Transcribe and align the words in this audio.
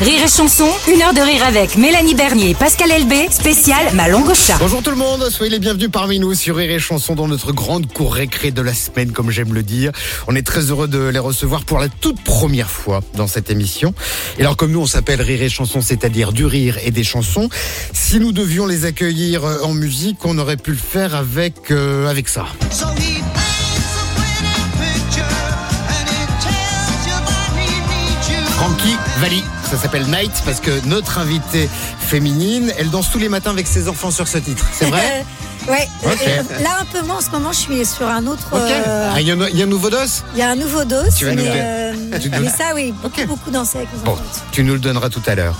Rire 0.00 0.22
et 0.22 0.28
chanson, 0.28 0.68
une 0.86 1.02
heure 1.02 1.12
de 1.12 1.20
rire 1.20 1.42
avec 1.44 1.76
Mélanie 1.76 2.14
Bernier 2.14 2.50
et 2.50 2.54
Pascal 2.54 2.88
Elbé, 2.92 3.26
spécial 3.32 3.84
Ma 3.94 4.06
langue 4.06 4.28
au 4.28 4.34
chat. 4.34 4.56
Bonjour 4.60 4.80
tout 4.80 4.90
le 4.90 4.96
monde, 4.96 5.28
soyez 5.28 5.50
les 5.50 5.58
bienvenus 5.58 5.88
parmi 5.90 6.20
nous 6.20 6.34
sur 6.34 6.54
Rire 6.54 6.70
et 6.70 6.78
Chanson 6.78 7.16
dans 7.16 7.26
notre 7.26 7.50
grande 7.50 7.92
cour 7.92 8.14
récré 8.14 8.52
de 8.52 8.62
la 8.62 8.74
semaine, 8.74 9.10
comme 9.10 9.32
j'aime 9.32 9.52
le 9.52 9.64
dire. 9.64 9.90
On 10.28 10.36
est 10.36 10.46
très 10.46 10.70
heureux 10.70 10.86
de 10.86 11.08
les 11.08 11.18
recevoir 11.18 11.64
pour 11.64 11.80
la 11.80 11.88
toute 11.88 12.22
première 12.22 12.70
fois 12.70 13.00
dans 13.14 13.26
cette 13.26 13.50
émission. 13.50 13.92
Et 14.38 14.42
alors 14.42 14.56
comme 14.56 14.70
nous 14.70 14.80
on 14.80 14.86
s'appelle 14.86 15.20
Rire 15.20 15.42
et 15.42 15.48
Chanson, 15.48 15.80
c'est-à-dire 15.80 16.30
du 16.30 16.46
rire 16.46 16.78
et 16.84 16.92
des 16.92 17.02
chansons, 17.02 17.48
si 17.92 18.20
nous 18.20 18.30
devions 18.30 18.66
les 18.66 18.84
accueillir 18.84 19.44
euh, 19.44 19.62
en 19.64 19.74
musique, 19.74 20.24
on 20.24 20.38
aurait 20.38 20.58
pu 20.58 20.70
le 20.70 20.76
faire 20.76 21.16
avec, 21.16 21.72
euh, 21.72 22.06
avec 22.06 22.28
ça. 22.28 22.46
Frankie 28.78 28.96
Valli. 29.20 29.42
Ça 29.68 29.76
s'appelle 29.76 30.06
Night 30.06 30.30
parce 30.44 30.60
que 30.60 30.70
notre 30.86 31.18
invitée 31.18 31.68
féminine, 32.00 32.72
elle 32.78 32.90
danse 32.90 33.10
tous 33.10 33.18
les 33.18 33.28
matins 33.28 33.50
avec 33.50 33.66
ses 33.66 33.88
enfants 33.88 34.10
sur 34.12 34.28
ce 34.28 34.38
titre. 34.38 34.64
C'est 34.72 34.86
vrai 34.86 35.24
Ouais. 35.68 35.86
Euh, 36.06 36.42
Là, 36.62 36.78
un 36.80 36.84
peu 36.86 37.02
moins 37.06 37.16
en 37.16 37.20
ce 37.20 37.30
moment, 37.30 37.52
je 37.52 37.58
suis 37.58 37.84
sur 37.84 38.08
un 38.08 38.26
autre. 38.26 38.46
Ok. 38.52 38.60
euh, 38.60 39.10
Ah, 39.14 39.20
Il 39.20 39.26
y, 39.26 39.30
a 39.30 39.34
un- 39.34 39.48
il 39.48 39.56
y 39.58 39.60
a 39.60 39.64
un 39.64 39.68
nouveau 39.68 39.90
dos 39.90 39.96
Il 40.32 40.38
y 40.38 40.42
a 40.42 40.50
un 40.50 40.56
nouveau 40.56 40.84
dos. 40.84 40.96
Tu 41.14 41.26
vas 41.26 41.32
nous 41.34 41.42
mais, 41.42 41.48
le- 41.50 42.14
euh, 42.14 42.18
Tu 42.22 42.30
nous- 42.30 42.40
mais 42.40 42.48
ça, 42.48 42.72
oui, 42.74 42.94
beaucoup, 43.02 43.20
Ok. 43.20 43.26
beaucoup 43.26 43.50
dansé 43.50 43.76
avec 43.78 43.88
les 43.92 43.98
Bon, 44.04 44.12
enfants. 44.12 44.22
tu 44.50 44.64
nous 44.64 44.72
le 44.72 44.78
donneras 44.78 45.10
tout 45.10 45.20
à 45.26 45.34
l'heure. 45.34 45.56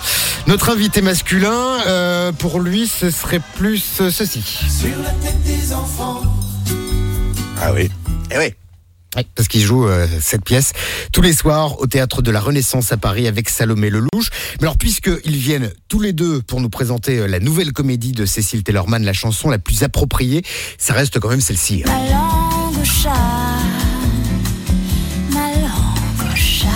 Notre 0.46 0.70
invité 0.70 1.02
masculin, 1.02 1.52
euh, 1.86 2.32
pour 2.32 2.60
lui, 2.60 2.88
ce 2.88 3.10
serait 3.10 3.41
plus 3.56 3.78
ceci. 4.10 4.42
Ah 7.61 7.72
oui. 7.74 7.91
Eh 8.30 8.39
oui. 8.39 8.55
Ouais, 9.19 9.27
parce 9.34 9.48
qu'il 9.48 9.62
joue 9.62 9.84
euh, 9.88 10.06
cette 10.20 10.44
pièce 10.44 10.72
tous 11.12 11.22
les 11.22 11.33
soirs 11.33 11.80
au 11.80 11.88
théâtre 11.88 12.22
de 12.22 12.30
la 12.30 12.38
Renaissance 12.38 12.92
à 12.92 12.97
Paris 12.97 13.27
avec 13.27 13.48
Salomé 13.48 13.91
Lelouch. 13.91 14.30
Mais 14.61 14.62
alors, 14.66 14.78
puisqu'ils 14.78 15.36
viennent 15.36 15.72
tous 15.88 15.98
les 15.98 16.12
deux 16.12 16.41
pour 16.41 16.61
nous 16.61 16.69
présenter 16.69 17.19
euh, 17.19 17.27
la 17.27 17.41
nouvelle 17.41 17.72
comédie 17.72 18.12
de 18.12 18.27
Cécile 18.27 18.62
Tellerman, 18.62 19.05
la 19.05 19.12
chanson 19.12 19.50
la 19.50 19.58
plus 19.58 19.83
appropriée, 19.83 20.44
ça 20.78 20.94
reste 20.94 21.19
quand 21.19 21.30
même 21.30 21.41
celle-ci. 21.41 21.83
hein. 21.84 21.91
Ma 21.91 22.11
langue 22.12 22.80
au 22.80 22.84
chat, 22.84 23.12
ma 25.33 25.48
langue 25.62 26.33
au 26.33 26.36
chat. 26.36 26.69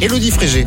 Élodie 0.00 0.30
Frégé. 0.30 0.66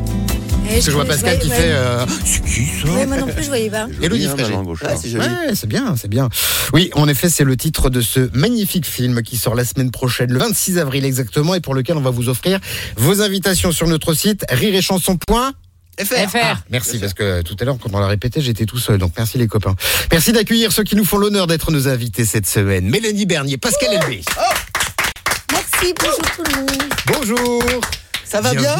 Et 0.70 0.74
Parce 0.74 0.86
que 0.86 0.92
je 0.92 0.96
vois 0.96 1.06
Pascal 1.06 1.40
qui 1.40 1.50
fait. 1.50 1.72
euh, 1.72 2.06
c'est 2.26 2.44
qui 2.46 2.66
ça 2.66 2.88
Ouais, 2.92 3.06
moi 3.08 3.18
non 3.18 3.26
plus, 3.28 3.44
je 3.44 3.48
voyais 3.48 3.70
pas. 3.70 3.88
Élodie 4.02 4.28
Frégé. 4.28 4.54
Ouais, 4.54 4.76
c'est. 5.02 5.18
Ouais, 5.18 5.68
bien, 5.68 5.96
c'est 5.96 6.08
bien. 6.08 6.30
Oui, 6.74 6.92
en 6.94 7.08
effet, 7.08 7.28
c'est 7.30 7.44
le 7.44 7.58
titre 7.58 7.90
de 7.90 8.02
ce 8.02 8.30
magnifique 8.34 8.86
film 8.86 9.24
qui 9.24 9.38
sort 9.38 9.56
la 9.56 9.66
semaine 9.66 9.90
prochaine, 9.90 10.32
le 10.32 10.38
26 10.40 10.78
avril 10.78 11.06
exactement, 11.06 11.56
et 11.56 11.60
pour 11.60 11.74
lequel 11.74 11.98
on 11.98 12.02
va 12.02 12.12
vous 12.12 12.30
offrir 12.30 12.60
vos 12.98 13.22
invitations 13.22 13.72
sur 13.72 13.88
notre 13.88 14.14
site 14.14 14.46
rireetchanson.fr. 14.50 15.54
Ah, 16.36 16.58
merci, 16.70 16.98
parce 17.00 17.14
que 17.14 17.42
tout 17.42 17.58
à 17.60 17.66
l'heure, 17.66 17.78
quand 17.82 17.90
on 17.94 18.00
l'a 18.00 18.08
répété, 18.08 18.40
j'étais 18.40 18.66
tout 18.66 18.78
seul. 18.78 19.00
Donc 19.00 19.14
merci 19.18 19.38
les 19.38 19.48
copains. 19.48 19.76
Merci 20.12 20.32
d'accueillir 20.32 20.72
ceux 20.72 20.84
qui 20.84 20.96
nous 20.96 21.04
font 21.06 21.18
l'honneur 21.18 21.48
d'être 21.48 21.72
nos 21.72 21.88
invités 21.88 22.26
cette 22.26 22.48
semaine. 22.48 22.88
Mélanie 22.90 23.26
Bernier, 23.26 23.58
Pascal 23.58 23.94
Elbé. 23.96 24.22
Merci, 25.52 25.94
bonjour 26.00 26.22
tout 26.36 26.44
le 26.44 26.56
monde. 26.62 26.84
Bonjour. 27.08 27.64
Ça 28.24 28.40
va 28.40 28.54
bien? 28.54 28.76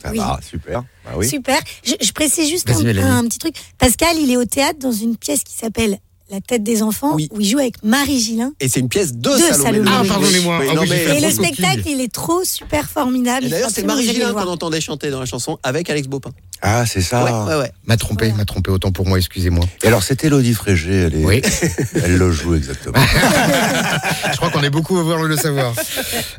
Ça 0.00 0.10
Oui. 0.10 0.18
va, 0.18 0.38
super. 0.42 0.84
Bah 1.04 1.12
oui. 1.16 1.28
Super. 1.28 1.58
Je, 1.84 1.94
je 2.00 2.12
précise 2.12 2.48
juste 2.48 2.70
un 2.70 3.24
petit 3.26 3.38
truc. 3.38 3.54
Pascal, 3.78 4.16
il 4.18 4.30
est 4.30 4.36
au 4.36 4.44
théâtre 4.44 4.78
dans 4.78 4.92
une 4.92 5.16
pièce 5.16 5.42
qui 5.42 5.54
s'appelle 5.54 5.98
La 6.30 6.42
tête 6.42 6.62
des 6.62 6.82
enfants, 6.82 7.14
Oui. 7.14 7.28
où 7.32 7.40
il 7.40 7.48
joue 7.48 7.58
avec 7.58 7.82
Marie 7.82 8.20
Gillin. 8.20 8.52
Et 8.60 8.68
c'est 8.68 8.80
une 8.80 8.90
pièce 8.90 9.14
de, 9.14 9.30
De 9.30 9.54
Salomé. 9.54 9.88
Ah, 9.90 10.02
pardonnez-moi. 10.06 10.58
Oui, 10.60 10.66
Ah 10.70 10.74
non, 10.74 10.82
oui, 10.82 10.92
Et 10.92 11.20
le 11.20 11.30
spectacle, 11.30 11.82
il 11.86 12.02
est 12.02 12.12
trop 12.12 12.44
super 12.44 12.86
formidable. 12.90 13.48
D'ailleurs, 13.48 13.70
c'est 13.72 13.82
Marie 13.84 14.06
Gillin 14.06 14.34
qu'on 14.34 14.40
entendait 14.40 14.82
chanter 14.82 15.10
dans 15.10 15.20
la 15.20 15.26
chanson 15.26 15.58
avec 15.62 15.88
Alex 15.88 16.06
Baupin. 16.06 16.30
Ah, 16.60 16.84
c'est 16.84 17.00
ça. 17.00 17.24
Ouais, 17.24 17.54
ouais, 17.54 17.60
ouais. 17.60 17.72
M'a 17.86 17.96
trompé, 17.96 18.32
m'a 18.32 18.44
trompé 18.44 18.70
autant 18.70 18.92
pour 18.92 19.06
moi, 19.06 19.16
excusez-moi. 19.16 19.64
Et 19.82 19.86
alors, 19.86 20.02
c'était 20.02 20.26
Elodie 20.26 20.52
Frégé. 20.54 20.92
Elle, 20.92 21.14
est... 21.14 21.24
Oui. 21.24 21.40
elle 21.94 22.18
le 22.18 22.30
joue 22.30 22.56
exactement. 22.56 22.98
Je 24.32 24.36
crois 24.36 24.50
qu'on 24.50 24.62
est 24.62 24.70
beaucoup 24.70 24.98
à 24.98 25.02
vouloir 25.02 25.22
le 25.22 25.36
savoir. 25.36 25.72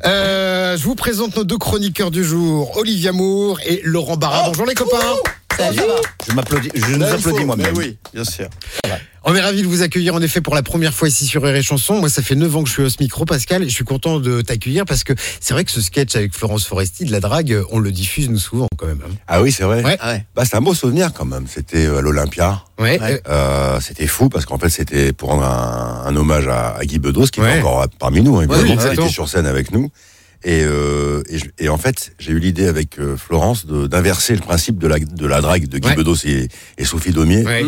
Euh, 0.05 0.77
je 0.77 0.83
vous 0.83 0.95
présente 0.95 1.35
nos 1.35 1.43
deux 1.43 1.57
chroniqueurs 1.57 2.11
du 2.11 2.23
jour, 2.23 2.77
Olivia 2.77 3.11
Moore 3.11 3.59
et 3.65 3.81
Laurent 3.83 4.17
Barra. 4.17 4.43
Bonjour 4.49 4.65
les 4.65 4.75
copains. 4.75 5.15
Je 6.27 6.33
m'applaudis, 6.33 6.69
je 6.73 6.95
nous 6.95 7.05
applaudis 7.05 7.45
moi-même. 7.45 7.73
Oui, 7.75 7.97
bien 8.13 8.23
sûr. 8.23 8.47
On 9.25 9.35
est 9.35 9.41
ravis 9.41 9.61
de 9.61 9.67
vous 9.67 9.81
accueillir 9.81 10.15
en 10.15 10.21
effet 10.21 10.39
pour 10.39 10.55
la 10.55 10.63
première 10.63 10.93
fois 10.93 11.09
ici 11.09 11.25
sur 11.25 11.43
Rire 11.43 11.55
et 11.55 11.61
Chanson. 11.61 11.95
Moi, 11.99 12.09
ça 12.09 12.21
fait 12.21 12.35
9 12.35 12.55
ans 12.55 12.63
que 12.63 12.69
je 12.69 12.73
suis 12.73 12.83
au 12.83 12.89
ce 12.89 12.95
micro, 13.01 13.25
Pascal, 13.25 13.63
et 13.63 13.69
je 13.69 13.73
suis 13.73 13.83
content 13.83 14.19
de 14.19 14.41
t'accueillir 14.41 14.85
parce 14.85 15.03
que 15.03 15.13
c'est 15.41 15.53
vrai 15.53 15.65
que 15.65 15.71
ce 15.71 15.81
sketch 15.81 16.15
avec 16.15 16.33
Florence 16.33 16.65
Foresti 16.65 17.03
de 17.03 17.11
la 17.11 17.19
drague, 17.19 17.61
on 17.71 17.79
le 17.79 17.91
diffuse 17.91 18.29
nous 18.29 18.39
souvent 18.39 18.67
quand 18.77 18.85
même. 18.87 19.01
hein. 19.05 19.11
Ah 19.27 19.41
oui, 19.41 19.51
c'est 19.51 19.63
vrai. 19.63 19.83
Ouais. 19.83 19.97
Ah 19.99 20.13
ouais. 20.13 20.25
Bah, 20.35 20.43
c'est 20.45 20.55
un 20.55 20.61
beau 20.61 20.73
souvenir 20.73 21.11
quand 21.13 21.25
même. 21.25 21.45
C'était 21.53 21.85
euh, 21.85 21.97
à 21.97 22.01
l'Olympia. 22.01 22.63
Ouais. 22.79 22.97
Euh, 23.01 23.17
Euh, 23.27 23.79
c'était 23.81 24.07
fou 24.07 24.29
parce 24.29 24.45
qu'en 24.45 24.57
fait, 24.57 24.69
c'était 24.69 25.11
pour 25.11 25.29
rendre 25.29 25.43
un, 25.43 26.03
un 26.05 26.15
hommage 26.15 26.47
à, 26.47 26.77
à 26.77 26.85
Guy 26.85 26.99
Bedos, 26.99 27.25
qui 27.27 27.41
Ouais. 27.41 27.57
est 27.57 27.59
encore 27.59 27.85
parmi 27.99 28.21
nous, 28.21 28.37
hein, 28.39 28.47
oui, 28.49 28.71
exactement. 28.71 29.05
était 29.05 29.13
sur 29.13 29.27
scène 29.27 29.45
avec 29.45 29.71
nous. 29.71 29.91
Et, 30.43 30.63
euh, 30.63 31.21
et, 31.29 31.37
je- 31.37 31.45
et 31.59 31.67
en 31.69 31.77
fait, 31.77 32.13
j'ai 32.19 32.31
eu 32.31 32.39
l'idée 32.39 32.67
avec 32.67 32.97
euh, 32.99 33.17
Florence 33.17 33.65
de- 33.65 33.87
d'inverser 33.87 34.33
le 34.35 34.41
principe 34.41 34.77
de 34.77 34.87
la, 34.87 34.99
de 34.99 35.25
la 35.25 35.41
drague 35.41 35.67
de 35.67 35.77
Guy 35.79 35.89
Ouais. 35.89 35.95
Bedos 35.95 36.15
et, 36.25 36.47
et 36.77 36.85
Sophie 36.85 37.11
Daumier. 37.11 37.43
ouais. 37.43 37.65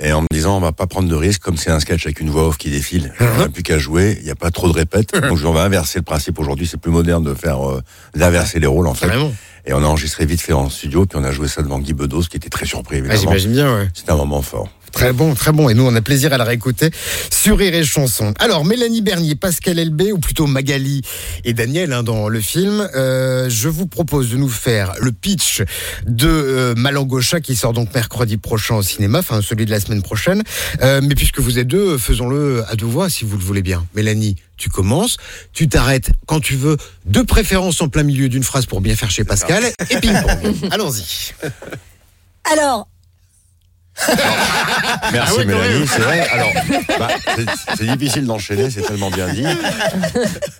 Et 0.00 0.10
en 0.12 0.22
me 0.22 0.26
disant, 0.32 0.56
on 0.56 0.60
va 0.60 0.72
pas 0.72 0.86
prendre 0.86 1.06
de 1.08 1.14
risque, 1.14 1.42
comme 1.42 1.58
c'est 1.58 1.70
un 1.70 1.78
sketch 1.78 2.06
avec 2.06 2.20
une 2.20 2.30
voix 2.30 2.48
off 2.48 2.56
qui 2.56 2.70
défile, 2.70 3.12
Uh-huh. 3.20 3.26
on 3.36 3.38
n'a 3.40 3.48
plus 3.50 3.62
qu'à 3.62 3.76
jouer, 3.78 4.16
il 4.20 4.24
n'y 4.24 4.30
a 4.30 4.34
pas 4.34 4.50
trop 4.50 4.66
de 4.68 4.72
répètes. 4.72 5.12
Donc 5.20 5.38
on 5.44 5.52
va 5.52 5.64
inverser 5.64 5.98
le 5.98 6.02
principe 6.04 6.38
aujourd'hui, 6.38 6.66
c'est 6.66 6.80
plus 6.80 6.90
moderne 6.90 7.22
de 7.22 7.34
faire 7.34 7.68
euh, 7.68 7.82
d'inverser 8.14 8.58
les 8.58 8.66
rôles 8.66 8.86
en 8.86 8.94
fait. 8.94 9.10
Et 9.66 9.74
on 9.74 9.78
a 9.78 9.86
enregistré 9.86 10.24
vite 10.24 10.40
fait 10.40 10.54
en 10.54 10.70
studio, 10.70 11.04
puis 11.04 11.18
on 11.20 11.24
a 11.24 11.30
joué 11.30 11.46
ça 11.46 11.60
devant 11.62 11.78
Guy 11.78 11.92
Bedos, 11.92 12.22
qui 12.22 12.38
était 12.38 12.48
très 12.48 12.64
surpris 12.66 12.96
Ah, 12.96 12.98
évidemment. 13.00 13.20
J'imagine 13.20 13.52
bien, 13.52 13.76
ouais. 13.76 13.88
C'était 13.94 14.12
un 14.12 14.16
moment 14.16 14.40
fort. 14.42 14.68
Très 14.92 15.12
bon, 15.12 15.34
très 15.34 15.52
bon. 15.52 15.68
Et 15.68 15.74
nous, 15.74 15.84
on 15.84 15.94
a 15.94 16.00
plaisir 16.02 16.32
à 16.32 16.38
la 16.38 16.44
réécouter 16.44 16.90
sur 17.30 17.58
Rire 17.58 17.74
et 17.74 17.84
Chanson. 17.84 18.34
Alors, 18.38 18.64
Mélanie 18.64 19.00
Bernier, 19.00 19.34
Pascal 19.34 19.78
Elbé, 19.78 20.12
ou 20.12 20.18
plutôt 20.18 20.46
Magali 20.46 21.00
et 21.44 21.54
Daniel 21.54 21.92
hein, 21.92 22.02
dans 22.02 22.28
le 22.28 22.40
film, 22.40 22.88
euh, 22.94 23.48
je 23.48 23.68
vous 23.68 23.86
propose 23.86 24.30
de 24.30 24.36
nous 24.36 24.48
faire 24.48 24.92
le 25.00 25.10
pitch 25.12 25.62
de 26.06 26.28
euh, 26.28 26.74
Malangocha 26.76 27.40
qui 27.40 27.56
sort 27.56 27.72
donc 27.72 27.94
mercredi 27.94 28.36
prochain 28.36 28.76
au 28.76 28.82
cinéma, 28.82 29.20
enfin 29.20 29.40
celui 29.40 29.64
de 29.64 29.70
la 29.70 29.80
semaine 29.80 30.02
prochaine. 30.02 30.42
Euh, 30.82 31.00
mais 31.02 31.14
puisque 31.14 31.40
vous 31.40 31.58
êtes 31.58 31.68
deux, 31.68 31.96
faisons-le 31.96 32.62
à 32.68 32.76
deux 32.76 32.86
voix 32.86 33.08
si 33.08 33.24
vous 33.24 33.36
le 33.36 33.42
voulez 33.42 33.62
bien. 33.62 33.84
Mélanie, 33.94 34.36
tu 34.56 34.68
commences, 34.68 35.16
tu 35.52 35.68
t'arrêtes 35.68 36.10
quand 36.26 36.40
tu 36.40 36.54
veux, 36.54 36.76
de 37.06 37.22
préférence 37.22 37.80
en 37.80 37.88
plein 37.88 38.02
milieu 38.02 38.28
d'une 38.28 38.44
phrase 38.44 38.66
pour 38.66 38.80
bien 38.80 38.94
faire 38.94 39.10
chez 39.10 39.24
Pascal, 39.24 39.64
et 39.90 39.96
ping-pong. 39.96 40.54
Allons-y. 40.70 41.32
Alors, 42.52 42.88
Merci 45.12 45.34
Ah 45.40 45.44
Mélanie, 45.44 45.86
c'est 45.86 46.00
vrai. 46.00 46.26
Alors, 46.32 46.48
bah, 46.98 47.08
c'est- 47.76 47.84
difficile 47.96 48.26
d'enchaîner, 48.26 48.70
c'est 48.70 48.82
tellement 48.82 49.10
bien 49.10 49.28
dit. 49.32 49.44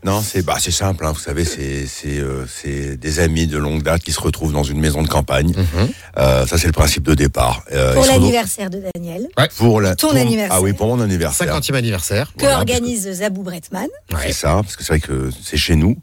Non, 0.04 0.20
c'est 0.22 0.42
bah, 0.42 0.56
c'est 0.58 0.70
simple, 0.70 1.04
hein, 1.06 1.12
vous 1.12 1.20
savez, 1.20 1.44
c'est 1.44 1.86
c'est 1.86 2.18
euh, 2.18 2.44
c'est 2.46 2.96
des 2.96 3.20
amis 3.20 3.46
de 3.46 3.56
longue 3.58 3.82
date 3.82 4.02
qui 4.02 4.12
se 4.12 4.20
retrouvent 4.20 4.52
dans 4.52 4.62
une 4.64 4.78
maison 4.78 5.02
de 5.02 5.08
campagne. 5.08 5.52
Mhm. 5.56 5.88
Euh, 6.18 6.46
ça, 6.46 6.58
c'est 6.58 6.66
le 6.66 6.72
principe 6.72 7.04
de 7.04 7.14
départ. 7.14 7.62
Euh, 7.72 7.94
pour 7.94 8.04
l'anniversaire 8.06 8.68
de 8.70 8.82
Daniel, 8.94 9.26
pour 9.56 9.80
la- 9.80 9.96
Ton 9.96 10.08
pour- 10.08 10.16
anniversaire. 10.18 10.56
Ah 10.58 10.60
oui, 10.62 10.72
pour 10.72 10.86
mon 10.88 11.00
anniversaire. 11.00 11.46
50e 11.54 11.74
anniversaire. 11.74 12.32
que 12.36 12.42
Voilà, 12.42 12.58
organise 12.58 13.10
Zabou 13.12 13.42
Bretman. 13.42 13.88
C'est 14.22 14.32
ça, 14.32 14.60
parce 14.62 14.76
que 14.76 14.84
c'est 14.84 14.92
vrai 14.92 15.00
que 15.00 15.30
c'est 15.42 15.56
chez 15.56 15.76
nous. 15.76 15.96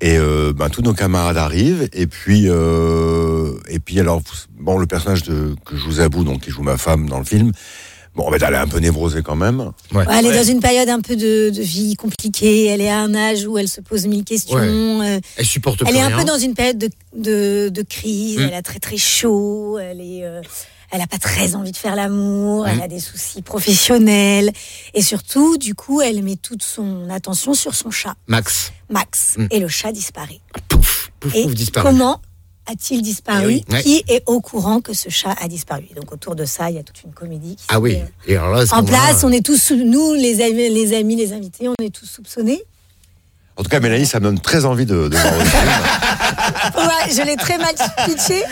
Et 0.00 0.16
euh, 0.16 0.52
ben, 0.54 0.70
tous 0.70 0.82
nos 0.82 0.94
camarades 0.94 1.36
arrivent. 1.36 1.88
Et 1.92 2.06
puis, 2.06 2.44
euh, 2.46 3.52
et 3.68 3.78
puis 3.78 4.00
alors, 4.00 4.22
bon, 4.58 4.78
le 4.78 4.86
personnage 4.86 5.22
de, 5.24 5.54
que 5.64 5.76
je 5.76 5.82
joue 5.82 5.92
Zabou, 5.92 6.24
donc 6.24 6.40
qui 6.40 6.50
joue 6.50 6.62
ma 6.62 6.78
femme 6.78 7.08
dans 7.08 7.18
le 7.18 7.24
film, 7.24 7.52
bon, 8.14 8.26
en 8.28 8.32
fait, 8.32 8.42
elle 8.42 8.54
est 8.54 8.58
un 8.58 8.68
peu 8.68 8.78
névrosée 8.78 9.22
quand 9.22 9.36
même. 9.36 9.72
Ouais. 9.92 10.04
Elle 10.10 10.26
est 10.26 10.34
dans 10.36 10.44
une 10.44 10.60
période 10.60 10.88
un 10.88 11.00
peu 11.00 11.16
de, 11.16 11.50
de 11.50 11.62
vie 11.62 11.94
compliquée. 11.96 12.66
Elle 12.66 12.80
est 12.80 12.90
à 12.90 12.98
un 13.00 13.14
âge 13.14 13.46
où 13.46 13.58
elle 13.58 13.68
se 13.68 13.80
pose 13.80 14.06
mille 14.06 14.24
questions. 14.24 14.56
Euh, 14.58 15.18
Elle 15.36 15.46
supporte 15.46 15.80
elle 15.82 15.88
plus 15.88 15.96
est 15.96 16.02
un 16.02 16.18
peu 16.18 16.24
dans 16.24 16.38
une 16.38 16.54
période 16.54 16.78
de, 16.78 16.88
de, 17.16 17.68
de 17.68 17.82
crise. 17.82 18.38
Mm. 18.38 18.42
Elle 18.42 18.54
a 18.54 18.62
très 18.62 18.78
très 18.78 18.96
chaud. 18.96 19.78
Elle 19.78 20.00
est. 20.00 20.24
euh, 20.24 20.40
elle 20.92 21.00
a 21.02 21.06
pas 21.06 21.18
très 21.18 21.54
envie 21.54 21.70
de 21.70 21.76
faire 21.76 21.94
l'amour, 21.94 22.66
elle 22.66 22.82
a 22.82 22.88
des 22.88 22.98
soucis 22.98 23.42
professionnels 23.42 24.50
et 24.92 25.02
surtout, 25.02 25.56
du 25.56 25.76
coup, 25.76 26.00
elle 26.00 26.20
met 26.24 26.34
toute 26.34 26.64
son 26.64 27.08
attention 27.10 27.54
sur 27.54 27.76
son 27.76 27.92
chat, 27.92 28.16
Max. 28.26 28.72
Max, 28.88 29.36
Mm. 29.38 29.46
et 29.52 29.60
le 29.60 29.68
chat 29.68 29.92
disparaît. 29.92 30.40
Pouf, 30.68 31.12
pouf, 31.20 31.32
Et 31.36 31.44
pouf, 31.44 31.54
disparaît. 31.54 31.88
comment 31.88 32.20
a-t-il 32.70 33.02
disparu 33.02 33.60
Eh. 33.68 33.72
Ouais. 33.72 33.82
Qui 33.82 34.04
est 34.08 34.22
au 34.26 34.40
courant 34.40 34.80
que 34.80 34.92
ce 34.94 35.08
chat 35.08 35.34
a 35.40 35.48
disparu? 35.48 35.84
Donc 35.96 36.12
autour 36.12 36.34
de 36.36 36.44
ça, 36.44 36.70
il 36.70 36.76
y 36.76 36.78
a 36.78 36.82
toute 36.82 37.02
une 37.02 37.12
comédie 37.12 37.56
qui 37.56 37.64
Ah 37.68 37.80
oui. 37.80 37.92
met, 37.96 38.12
Et 38.26 38.36
alors 38.36 38.50
là, 38.50 38.60
euh, 38.60 38.66
en 38.72 38.84
place. 38.84 39.24
On 39.24 39.30
est 39.32 39.44
tous, 39.44 39.72
nous, 39.72 40.14
les 40.14 40.42
amis, 40.42 40.68
les 40.70 40.94
amis, 40.96 41.16
les 41.16 41.32
invités, 41.32 41.68
on 41.68 41.74
est 41.84 41.90
tous 41.90 42.06
soupçonnés. 42.06 42.62
En 43.56 43.62
tout 43.62 43.68
cas, 43.68 43.80
Mélanie, 43.80 44.06
ça 44.06 44.20
me 44.20 44.24
donne 44.24 44.40
très 44.40 44.64
envie 44.64 44.86
de, 44.86 45.08
de 45.08 45.16
voir 45.16 45.38
le 45.38 45.44
film. 45.44 45.62
Ouais, 46.76 47.12
je 47.14 47.22
l'ai 47.22 47.36
très 47.36 47.58
mal 47.58 47.74
pitché. 48.06 48.42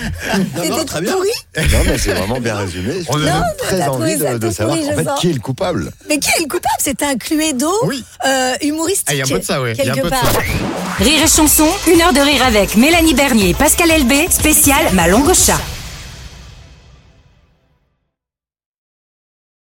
C'était 0.63 0.85
très 0.85 1.01
bien. 1.01 1.13
pourri. 1.13 1.29
Non, 1.57 1.79
mais 1.87 1.99
c'est 1.99 2.13
vraiment 2.15 2.41
bien 2.41 2.57
résumé. 2.57 2.95
On 3.09 3.19
J'ai 3.19 3.29
a- 3.29 3.33
Non, 3.35 3.43
très 3.59 3.83
envie 3.89 4.17
de, 4.17 4.51
savoir 4.51 4.77
pourri, 4.77 4.89
en 4.89 4.93
je 4.93 4.97
fait 4.97 5.05
sens. 5.05 5.21
qui 5.21 5.31
est 5.31 5.33
le 5.35 5.41
coupable. 5.41 5.93
Mais 6.09 6.19
qui 6.19 6.29
est 6.31 6.41
le 6.41 6.45
coupable? 6.49 6.65
C'est 6.81 7.03
un 7.03 7.17
Cluedo 7.17 7.71
Oui. 7.85 8.05
euh, 8.27 8.55
humoristique. 8.63 9.07
Ah, 9.11 9.15
il 9.15 9.19
y 9.19 9.23
a 9.23 9.25
un 9.25 9.29
peu 9.29 9.39
de 9.39 9.45
ça, 9.45 9.61
ouais. 9.61 9.75
Il 9.79 9.85
y 9.85 9.89
a 9.89 9.93
un 9.93 9.95
Quelque 9.95 10.05
peu 10.05 10.11
de 10.11 10.21
part. 10.21 10.33
ça. 10.33 10.41
Rire 11.05 11.23
et 11.23 11.29
chanson, 11.29 11.67
une 11.93 12.01
heure 12.03 12.13
de 12.13 12.21
rire 12.21 12.43
avec 12.45 12.77
Mélanie 12.77 13.15
Bernier 13.15 13.51
et 13.51 13.55
Pascal 13.55 13.91
Elbé, 13.91 14.27
spécial 14.31 14.79
Ma 14.95 15.07
longue 15.09 15.29
au 15.29 15.35
chat. 15.35 15.59